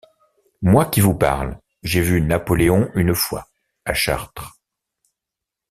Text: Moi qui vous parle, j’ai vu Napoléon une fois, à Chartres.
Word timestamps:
Moi 0.63 0.87
qui 0.87 0.99
vous 0.99 1.13
parle, 1.13 1.59
j’ai 1.83 2.01
vu 2.01 2.21
Napoléon 2.23 2.89
une 2.95 3.13
fois, 3.13 3.47
à 3.85 3.93
Chartres. 3.93 4.57